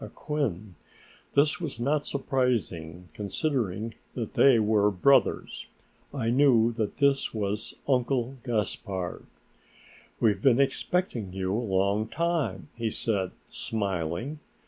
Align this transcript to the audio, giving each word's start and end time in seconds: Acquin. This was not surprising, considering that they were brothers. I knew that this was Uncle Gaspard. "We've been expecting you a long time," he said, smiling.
Acquin. 0.03 0.73
This 1.35 1.61
was 1.61 1.79
not 1.79 2.07
surprising, 2.07 3.07
considering 3.13 3.93
that 4.15 4.33
they 4.33 4.57
were 4.57 4.89
brothers. 4.89 5.67
I 6.11 6.31
knew 6.31 6.71
that 6.71 6.97
this 6.97 7.35
was 7.35 7.75
Uncle 7.87 8.37
Gaspard. 8.43 9.27
"We've 10.19 10.41
been 10.41 10.59
expecting 10.59 11.33
you 11.33 11.53
a 11.53 11.61
long 11.61 12.07
time," 12.07 12.69
he 12.75 12.89
said, 12.89 13.29
smiling. 13.51 14.39